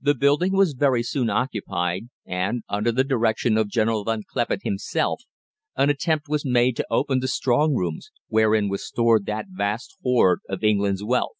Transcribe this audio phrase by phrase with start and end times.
[0.00, 5.24] The building was very soon occupied, and, under the direction of General Von Kleppen himself,
[5.76, 10.40] an attempt was made to open the strong rooms, wherein was stored that vast hoard
[10.48, 11.36] of England's wealth.